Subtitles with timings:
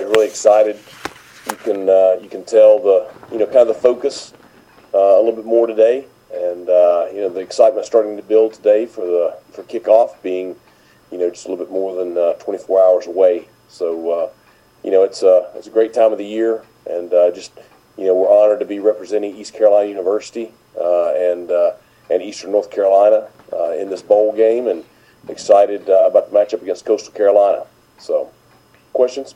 [0.00, 0.78] really excited.
[1.50, 4.32] You can uh, you can tell the you know kind of the focus
[4.94, 8.54] uh, a little bit more today, and uh, you know the excitement starting to build
[8.54, 10.56] today for the for kickoff being
[11.10, 13.48] you know just a little bit more than uh, 24 hours away.
[13.68, 14.30] So uh,
[14.82, 17.52] you know it's a it's a great time of the year, and uh, just
[17.96, 21.72] you know we're honored to be representing East Carolina University uh, and uh,
[22.10, 24.84] and Eastern North Carolina uh, in this bowl game, and
[25.28, 27.64] excited uh, about the matchup against Coastal Carolina.
[27.98, 28.30] So,
[28.92, 29.34] questions?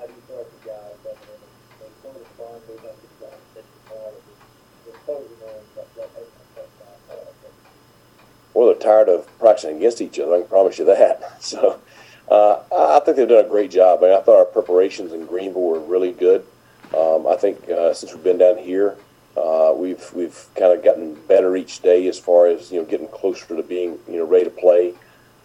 [0.00, 1.40] How do you feel like the guys, I mean,
[1.80, 4.22] they some of the fun, they don't get guys that you call it,
[4.86, 7.54] the opposing end, but that, that, that, that, that,
[8.54, 10.34] Well, they're tired of practicing against each other.
[10.34, 11.22] I can promise you that.
[11.40, 11.80] So,
[12.30, 14.00] uh, I think they've done a great job.
[14.00, 16.44] I, mean, I thought our preparations in Greenville were really good.
[16.96, 18.96] Um, I think uh, since we've been down here,
[19.36, 23.08] uh, we've we've kind of gotten better each day as far as you know getting
[23.08, 24.94] closer to being you know ready to play.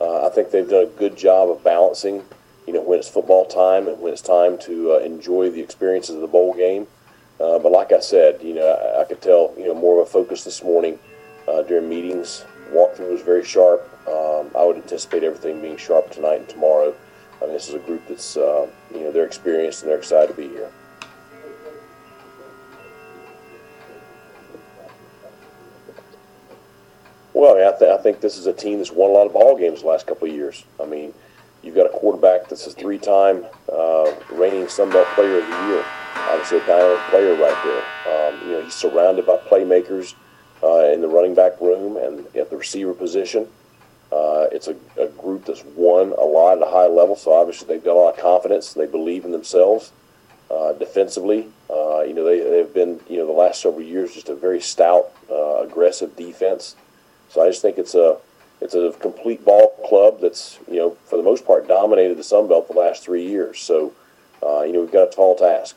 [0.02, 2.23] Uh, I think they've done a good job of balancing,
[2.67, 6.16] you know, when it's football time and when it's time to uh, enjoy the experiences
[6.16, 6.88] of the bowl game.
[7.40, 10.08] Uh, but like I said, you know, I, I could tell you know more of
[10.08, 11.00] a focus this morning
[11.67, 12.44] during meetings.
[12.71, 13.81] Walkthrough was very sharp.
[14.08, 16.94] Um, I would anticipate everything being sharp tonight and tomorrow.
[17.41, 20.27] I mean, this is a group that's uh, you know they're experienced and they're excited
[20.27, 20.69] to be here.
[27.33, 29.57] Well, I, th- I think this is a team that's won a lot of ball
[29.57, 30.63] games the last couple of years.
[30.81, 31.13] I mean,
[31.61, 35.85] you've got a quarterback that's a three-time uh, reigning Sun Belt Player of the Year.
[36.16, 38.29] Obviously, a dynamic player right there.
[38.29, 40.16] Um, you know, he's surrounded by playmakers
[40.66, 43.47] uh, in the running back room and at the receiver position.
[44.11, 47.67] Uh, it's a, a group that's won a lot at a high level, so obviously
[47.67, 48.73] they've got a lot of confidence.
[48.73, 49.91] They believe in themselves.
[50.49, 54.30] Uh, defensively, uh, you know, they, they've been, you know, the last several years just
[54.30, 56.75] a very stout, uh, aggressive defense.
[57.29, 58.17] So I just think it's a
[58.61, 62.47] it's a complete ball club that's you know for the most part dominated the Sun
[62.47, 63.59] Belt the last three years.
[63.59, 63.94] So
[64.44, 65.75] uh, you know we've got a tall task.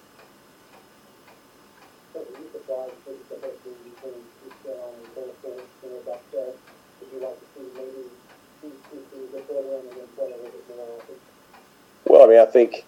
[2.12, 6.00] so are you surprised that the head team between East Carolina and Coastal, you know,
[6.06, 6.54] that said,
[7.00, 8.02] would you like to see maybe
[8.62, 11.16] these two teams get better and then play a little bit more often?
[12.06, 12.84] Well, I I think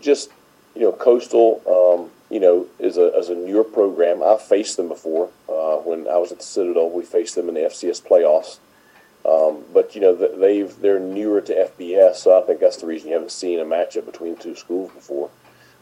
[0.00, 0.30] just
[0.74, 4.22] you know, Coastal, um, you know, is a is a newer program.
[4.22, 5.30] I've faced them before.
[5.48, 8.58] Uh, when I was at the Citadel, we faced them in the FCS playoffs.
[9.26, 13.08] Um, but you know, they've they're newer to FBS, so I think that's the reason
[13.08, 15.30] you haven't seen a matchup between two schools before.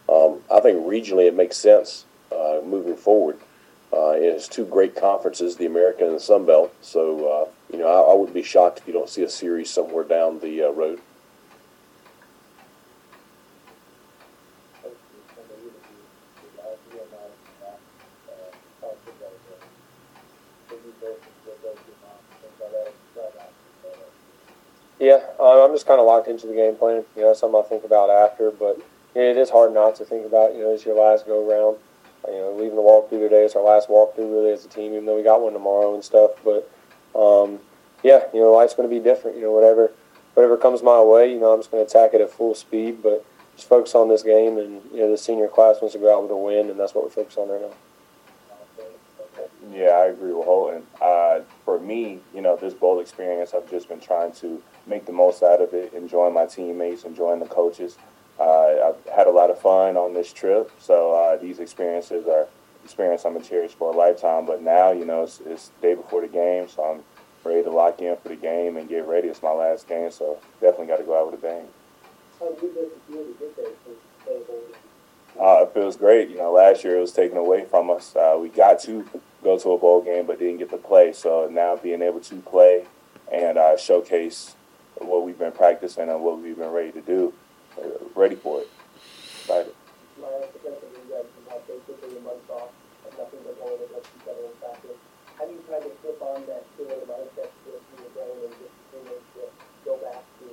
[0.09, 3.38] Um, I think regionally it makes sense uh, moving forward.
[3.93, 6.75] Uh, it's two great conferences, the American and the Sun Belt.
[6.81, 9.71] So uh, you know, I, I wouldn't be shocked if you don't see a series
[9.71, 11.00] somewhere down the uh, road.
[24.98, 27.04] Yeah, um, I'm just kind of locked into the game plan.
[27.16, 28.80] You know, something I think about after, but
[29.14, 30.54] it is hard not to think about.
[30.54, 31.76] You know, it's your last go round.
[32.26, 35.06] You know, leaving the walkthrough today, it's our last walkthrough really as a team, even
[35.06, 36.32] though we got one tomorrow and stuff.
[36.42, 36.70] But
[37.14, 37.60] um,
[38.02, 39.36] yeah, you know, life's going to be different.
[39.36, 39.92] You know, whatever
[40.34, 43.02] whatever comes my way, you know, I'm just going to attack it at full speed.
[43.02, 43.24] But
[43.54, 46.22] just focus on this game, and you know, the senior class wants to go out
[46.22, 47.74] with a win, and that's what we're focused on right now.
[49.72, 50.85] Yeah, I agree with Holton.
[51.96, 55.62] Me, you know, this bowl experience, I've just been trying to make the most out
[55.62, 57.96] of it, enjoying my teammates, enjoying the coaches.
[58.38, 62.48] Uh, I've had a lot of fun on this trip, so uh, these experiences are
[62.84, 64.44] experience I'm gonna cherish for a lifetime.
[64.44, 67.02] But now, you know, it's, it's day before the game, so I'm
[67.48, 69.28] ready to lock in for the game and get ready.
[69.28, 71.66] It's my last game, so definitely got to go out with a bang.
[72.38, 74.62] How it feel to get there to play bowl?
[75.40, 76.28] Uh, it feels great.
[76.28, 78.14] You know, last year it was taken away from us.
[78.14, 79.08] Uh, we got to
[79.46, 81.12] go to a bowl game, but didn't get to play.
[81.12, 82.84] So now being able to play
[83.30, 84.56] and uh, showcase
[84.98, 87.32] what we've been practicing and what we've been ready to do,
[87.78, 88.68] uh, ready for it.
[89.40, 89.74] Excited.
[90.20, 92.74] My expectation is you guys can have basically a month off,
[93.06, 94.98] and nothing but going against each other in practice.
[95.38, 98.54] How do you try to flip on that sort of mindset to the game and
[98.58, 99.42] just continue to
[99.84, 100.47] go back to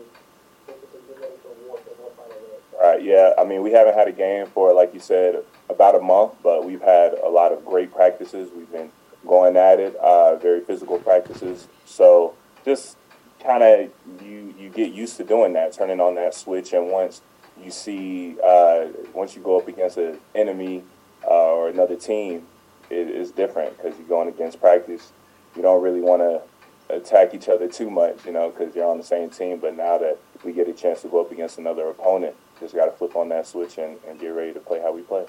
[0.70, 2.62] basically get ready for war for one final year?
[2.78, 6.04] Uh, yeah, I mean, we haven't had a game for, like you said, about a
[6.04, 8.50] month, but we've had a lot of great practices.
[8.56, 8.90] We've been
[9.28, 11.68] going at it, uh, very physical practices.
[11.86, 12.34] So
[12.66, 12.98] just
[13.44, 17.22] kind of you you get used to doing that, turning on that switch, and once
[17.64, 20.84] you see uh, once you go up against an enemy
[21.26, 22.48] uh, or another team,
[22.90, 25.12] it is different because you're going against practice.
[25.56, 26.42] You don't really want to
[26.90, 29.60] attack each other too much, you know, because you're on the same team.
[29.60, 32.86] But now that we get a chance to go up against another opponent, just got
[32.86, 35.26] to flip on that switch and, and get ready to play how we play.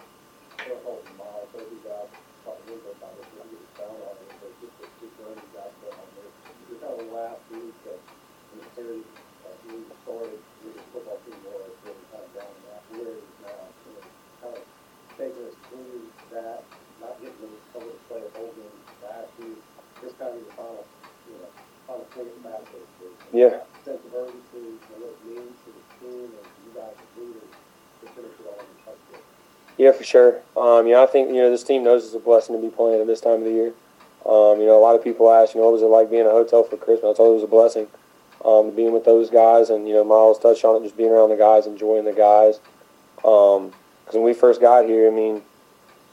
[8.75, 9.05] The period
[9.45, 13.35] that started, with the football team was really kind of down out, where it is
[13.47, 14.05] now, you know,
[14.43, 14.65] kind of
[15.15, 16.03] taking us through
[16.35, 16.61] that,
[16.99, 19.57] not getting them of play a bowl game last year,
[20.03, 20.83] just kind of the final,
[21.31, 21.51] you know,
[21.87, 22.63] final swing it back.
[23.33, 23.63] Yeah.
[23.85, 27.51] Sense of urgency, and what it means to the team and you guys as leaders
[28.01, 29.23] to finish it all in touch point.
[29.77, 30.41] Yeah, for sure.
[30.57, 32.75] Um, you know, I think you know this team knows it's a blessing to be
[32.75, 33.73] playing at this time of the year.
[34.25, 36.23] Um, you know, a lot of people ask, you know, what was it like being
[36.23, 37.13] in a hotel for Christmas?
[37.13, 37.89] I told you it was a blessing.
[38.45, 41.31] Um, being with those guys, and you know, Miles touched on it, just being around
[41.31, 42.61] the guys, enjoying the guys.
[43.17, 43.73] Because
[44.13, 45.41] when we first got here, I mean,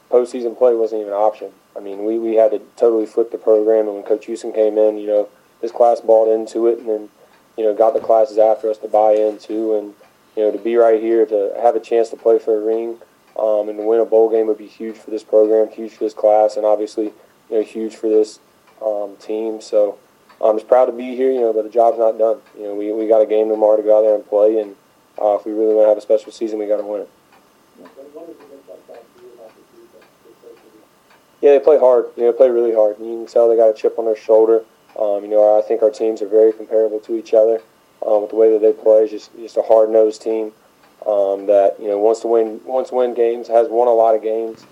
[0.09, 1.51] postseason play wasn't even an option.
[1.75, 4.77] I mean, we, we had to totally flip the program, and when Coach Houston came
[4.77, 5.29] in, you know,
[5.59, 7.09] this class bought into it, and then,
[7.57, 9.93] you know, got the classes after us to buy into, and
[10.37, 12.97] you know, to be right here, to have a chance to play for a ring,
[13.37, 16.05] um, and to win a bowl game would be huge for this program, huge for
[16.05, 17.11] this class, and obviously,
[17.49, 18.39] you know, huge for this
[18.81, 19.59] um, team.
[19.59, 19.97] So
[20.43, 22.39] I'm just proud to be here, you know, but the job's not done.
[22.57, 24.75] You know, we, we got a game tomorrow to go out there and play, and
[25.21, 27.09] uh, if we really want to have a special season, we got to win it.
[31.41, 32.05] Yeah, they play hard.
[32.15, 32.97] You know, they play really hard.
[32.99, 34.63] And You can tell they got a chip on their shoulder.
[34.99, 37.61] Um, you know, I think our teams are very comparable to each other
[38.05, 39.03] um, with the way that they play.
[39.03, 40.51] It's just just a hard nosed team
[41.07, 43.47] um, that you know wants to win wants to win games.
[43.47, 44.65] Has won a lot of games.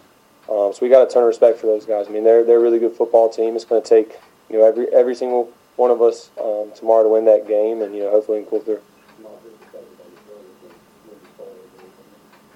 [0.49, 2.07] Um, so we got a ton of respect for those guys.
[2.07, 3.55] I mean, they're they're a really good football team.
[3.55, 4.19] It's going to take
[4.49, 7.95] you know every every single one of us um, tomorrow to win that game, and
[7.95, 8.77] you know hopefully we can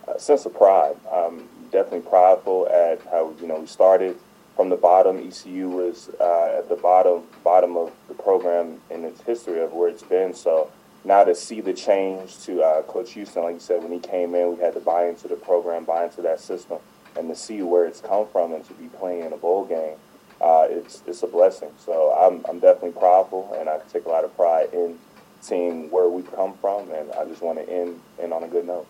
[0.08, 0.96] a sense of pride.
[1.12, 4.18] I'm definitely prideful at how you know we started
[4.56, 5.18] from the bottom.
[5.18, 9.90] ECU was uh, at the bottom bottom of the program in its history of where
[9.90, 10.34] it's been.
[10.34, 10.72] So
[11.06, 14.36] now to see the change to uh, Coach Houston, like you said, when he came
[14.36, 16.78] in, we had to buy into the program, buy into that system,
[17.18, 19.98] and to see where it's come from and to be playing in a bowl game.
[20.42, 21.70] Uh, it's it's a blessing.
[21.78, 25.00] So I'm I'm definitely prideful, and I take a lot of pride in
[25.42, 28.66] seeing where we've come from, and I just want to end end on a good
[28.66, 28.88] note.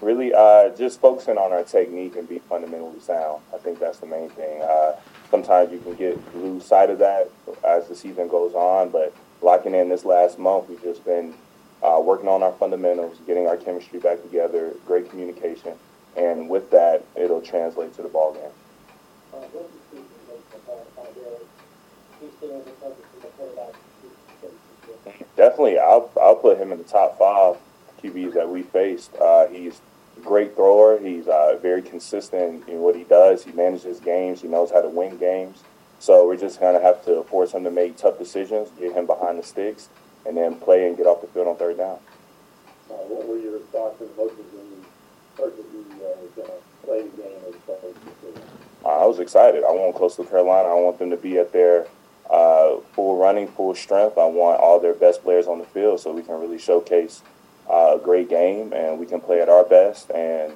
[0.00, 3.42] Really, uh, just focusing on our technique and be fundamentally sound.
[3.54, 4.62] I think that's the main thing.
[4.62, 4.96] Uh,
[5.30, 7.30] sometimes you can get lose sight of that
[7.62, 11.34] as the season goes on, but locking in this last month, we've just been
[11.82, 15.74] uh, working on our fundamentals, getting our chemistry back together, great communication,
[16.16, 18.42] and with that, it'll translate to the ball game.
[25.36, 27.56] Definitely, I'll I'll put him in the top five
[28.02, 29.14] QBs that we faced.
[29.16, 29.80] Uh, he's
[30.16, 30.98] a great thrower.
[30.98, 33.44] He's uh, very consistent in what he does.
[33.44, 34.42] He manages games.
[34.42, 35.62] He knows how to win games.
[36.00, 39.38] So we're just gonna have to force him to make tough decisions, get him behind
[39.38, 39.90] the sticks,
[40.24, 41.98] and then play and get off the field on third down.
[42.90, 44.84] Uh, what were your thoughts and when you
[45.36, 48.42] heard that you, uh, was gonna play the game as to?
[48.82, 49.62] Uh, I was excited.
[49.62, 50.70] I want Coastal Carolina.
[50.70, 51.86] I want them to be at their
[52.30, 54.16] uh, full running, full strength.
[54.16, 57.20] I want all their best players on the field so we can really showcase
[57.68, 60.10] uh, a great game and we can play at our best.
[60.10, 60.54] And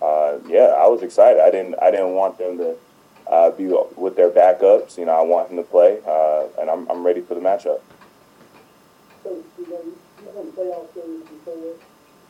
[0.00, 1.42] uh, yeah, I was excited.
[1.42, 1.74] I didn't.
[1.82, 2.76] I didn't want them to
[3.28, 3.66] uh, be
[3.96, 4.98] with their backups.
[4.98, 7.80] You know, I want them to play, uh, and I'm, I'm ready for the matchup.
[9.22, 10.68] So, you know, you, you want to play
[11.28, 11.74] before,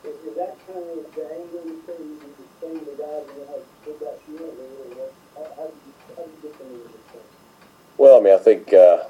[0.04, 3.48] is, is that kind of the angle you say you can sustain the guys and
[3.48, 5.10] have good that unit, or?
[5.34, 7.22] How, how do you, how do you get them into this?
[7.96, 9.05] Well, I mean, I think, uh,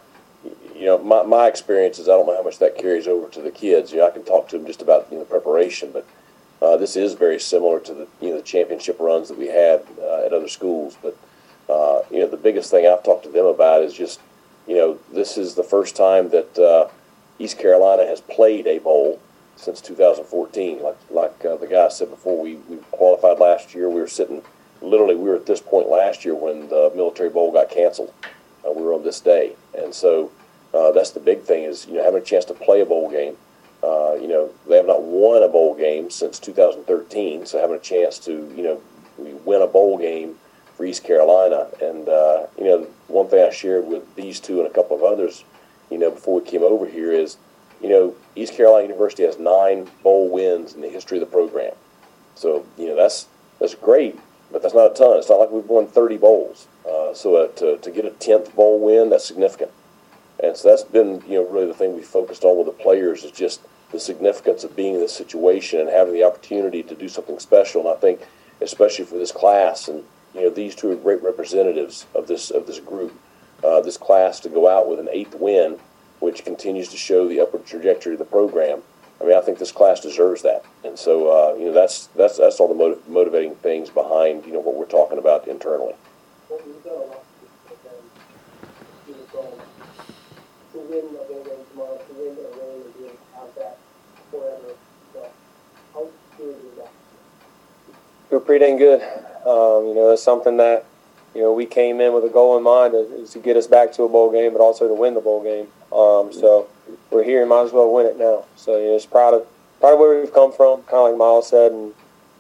[0.75, 3.43] you know, my, my experience is I don't know how much that carries over to
[3.43, 3.93] the kids.
[3.93, 6.07] You know, I can talk to them just about, you know, preparation, but
[6.63, 9.85] uh, this is very similar to the, you know, the championship runs that we had
[10.01, 10.97] uh, at other schools.
[11.03, 11.17] But,
[11.69, 14.21] uh, you know, the biggest thing I've talked to them about is just,
[14.67, 16.89] you know, this is the first time that uh,
[17.39, 19.21] East Carolina has played a bowl
[19.57, 20.83] since 2014.
[20.83, 23.91] Like, like uh, the guy said before, we, we qualified last year.
[23.91, 24.41] We were sitting,
[24.81, 28.15] literally, we were at this point last year when the military bowl got canceled
[28.67, 29.55] uh, we were on this day.
[29.77, 30.31] And so
[30.73, 33.11] uh, that's the big thing is, you know, having a chance to play a bowl
[33.11, 33.37] game.
[33.83, 37.81] Uh, you know, they have not won a bowl game since 2013, so having a
[37.81, 38.81] chance to, you know,
[39.45, 40.37] win a bowl game
[40.85, 41.69] East Carolina.
[41.81, 45.03] And, uh, you know, one thing I shared with these two and a couple of
[45.03, 45.45] others,
[45.91, 47.37] you know, before we came over here is,
[47.81, 51.75] you know, East Carolina University has nine bowl wins in the history of the program.
[52.35, 53.27] So, you know, that's,
[53.59, 54.19] that's great,
[54.53, 55.19] but that's not a ton.
[55.19, 56.67] It's not like we've won 30 bowls.
[56.89, 59.71] Uh, so uh, to, to get a 10th bowl win, that's significant.
[60.43, 63.25] And so that's been, you know, really the thing we focused on with the players
[63.25, 67.09] is just the significance of being in this situation and having the opportunity to do
[67.09, 67.81] something special.
[67.81, 68.21] And I think,
[68.61, 70.05] especially for this class, and
[70.39, 73.19] you know, these two are great representatives of this of this group.
[73.65, 75.79] Uh, this class to go out with an eighth win,
[76.21, 78.83] which continues to show the upward trajectory of the program.
[79.21, 80.65] I mean, I think this class deserves that.
[80.85, 84.53] And so, uh, you know, that's, that's, that's all the motiv- motivating things behind, you
[84.53, 85.95] know, what we're talking about internally.
[98.31, 99.03] Feel pretty dang good.
[99.49, 100.85] Um, you know, it's something that,
[101.35, 103.93] you know, we came in with a goal in mind is to get us back
[103.95, 105.69] to a bowl game, but also to win the bowl game.
[105.91, 106.69] Um, so
[107.11, 108.45] we're here, and might as well win it now.
[108.57, 109.47] So you know, just proud of
[109.81, 111.95] proud of where we've come from, kind of like Miles said, and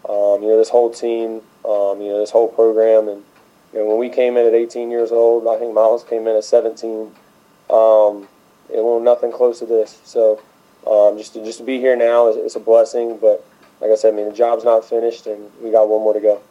[0.06, 3.24] um, you know, this whole team, um, you know, this whole program, and
[3.72, 6.36] you know, when we came in at 18 years old, I think Miles came in
[6.36, 7.00] at 17.
[7.70, 8.28] Um,
[8.68, 9.98] it was nothing close to this.
[10.04, 10.42] So
[10.86, 13.46] um, just to just to be here now is, is a blessing, but
[13.80, 16.20] like I said, I mean, the job's not finished, and we got one more to
[16.20, 16.42] go.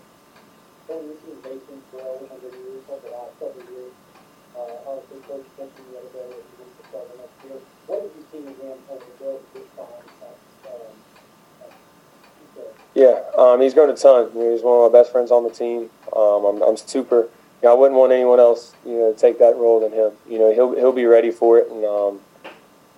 [0.87, 1.17] Years,
[5.59, 7.59] over the other day that he wants to start the next year.
[7.87, 9.87] What did you see again over the road this time?
[10.65, 10.95] Um,
[12.95, 14.31] Yeah, um, he's grown a ton.
[14.33, 15.89] You know, he's one of my best friends on the team.
[16.15, 17.27] Um, I'm, I'm super.
[17.61, 20.11] You know, I wouldn't want anyone else, you know, to take that role than him.
[20.29, 22.19] You know, he'll he'll be ready for it, and um,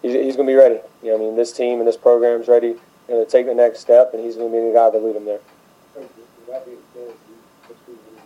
[0.01, 0.79] he's, he's going to be ready.
[1.01, 2.75] You know, I mean, this team and this program's ready
[3.07, 4.99] you know, to take the next step, and he's going to be the guy to
[4.99, 5.39] lead them there.
[5.95, 7.35] Coach, with that being said, you,
[7.67, 8.19] this season,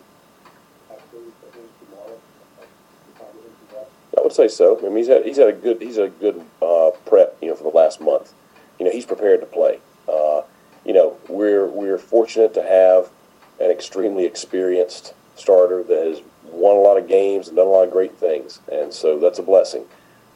[0.91, 3.87] absolutely, for him tomorrow, uh, you probably into that.
[4.17, 4.77] I would say so.
[4.79, 7.49] I mean, he's had he's had a good he's had a good uh, prep, you
[7.49, 8.33] know, for the last month.
[8.79, 9.79] You know, he's prepared to play.
[10.07, 10.41] Uh,
[10.85, 13.09] you know, we're we're fortunate to have
[13.59, 17.87] an extremely experienced starter that has won a lot of games and done a lot
[17.87, 19.85] of great things, and so that's a blessing.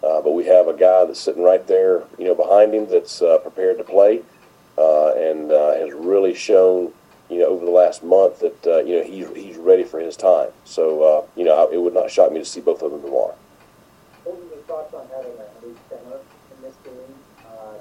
[0.03, 3.21] Uh, but we have a guy that's sitting right there, you know, behind him that's
[3.21, 4.21] uh, prepared to play,
[4.77, 6.93] uh, and uh, has really shown,
[7.29, 10.15] you know, over the last month that uh, you know he's he's ready for his
[10.15, 10.49] time.
[10.65, 13.35] So uh, you know, it would not shock me to see both of them tomorrow.
[17.47, 17.73] Uh.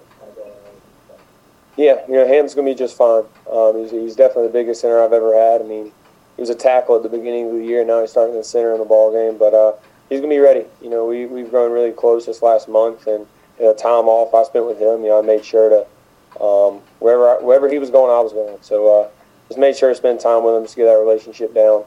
[1.77, 3.25] Yeah, you know, Ham's going to be just fine.
[3.51, 5.61] Um, he's, he's definitely the biggest center I've ever had.
[5.61, 5.93] I mean,
[6.37, 7.85] he was a tackle at the beginning of the year.
[7.85, 9.73] Now he's starting to center in the ball game, but uh,
[10.09, 10.65] he's going to be ready.
[10.81, 13.27] You know, we we've grown really close this last month, and
[13.59, 15.03] you know, time off I spent with him.
[15.03, 18.33] You know, I made sure to um, wherever I, wherever he was going, I was
[18.33, 18.57] going.
[18.63, 19.09] So uh,
[19.49, 21.85] just made sure to spend time with him just to get that relationship down.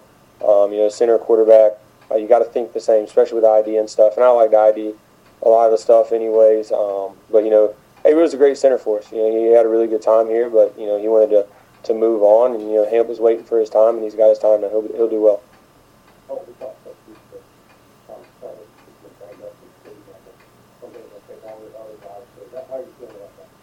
[0.48, 1.74] Um, you know, center quarterback,
[2.12, 4.16] uh, you got to think the same, especially with ID and stuff.
[4.16, 4.94] And I like the ID
[5.42, 6.72] a lot of the stuff, anyways.
[6.72, 7.74] Um, but you know,
[8.06, 9.12] Avery was a great center for us.
[9.12, 11.46] You know, he had a really good time here, but you know, he wanted to
[11.82, 14.30] to move on, and you know, Hamp was waiting for his time, and he's got
[14.30, 15.42] his time, and he'll he'll do well.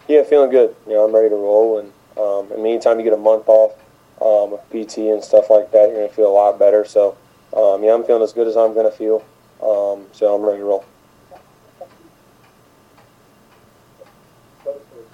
[0.09, 0.75] Yeah, feeling good.
[0.87, 3.73] You know, I'm ready to roll, and um, and anytime you get a month off
[4.23, 6.85] um, PT and stuff like that, you're gonna feel a lot better.
[6.85, 7.17] So,
[7.55, 9.25] um, yeah, I'm feeling as good as I'm gonna feel.
[9.63, 10.85] Um, so I'm ready to roll.
[14.65, 15.07] To to.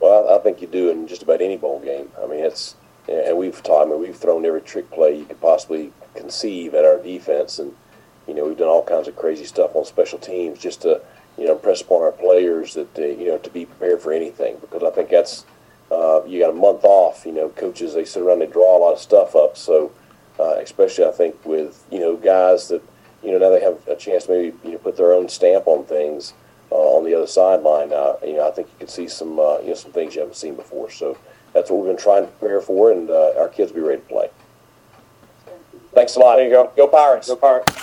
[0.00, 2.10] Well, I, I think you do in just about any bowl game.
[2.22, 2.76] I mean, it's
[3.08, 3.86] and we've taught.
[3.86, 7.74] I mean, we've thrown every trick play you could possibly conceive at our defense, and
[8.26, 11.00] you know we've done all kinds of crazy stuff on special teams just to
[11.38, 14.56] you know impress upon our players that they, you know to be prepared for anything.
[14.60, 15.44] Because I think that's
[15.90, 17.24] uh, you got a month off.
[17.26, 19.56] You know, coaches they sit around they draw a lot of stuff up.
[19.56, 19.92] So
[20.38, 22.82] uh, especially I think with you know guys that
[23.22, 25.66] you know now they have a chance to maybe you know put their own stamp
[25.66, 26.34] on things
[26.70, 27.92] uh, on the other sideline.
[27.92, 30.20] Uh, you know, I think you can see some uh, you know some things you
[30.20, 30.90] haven't seen before.
[30.90, 31.16] So
[31.52, 34.00] that's what we've been trying to prepare for, and uh, our kids will be ready
[34.02, 34.28] to play.
[35.92, 36.36] Thanks a lot.
[36.36, 36.72] There you go.
[36.76, 37.28] Go Pirates.
[37.28, 37.75] Go Pirates.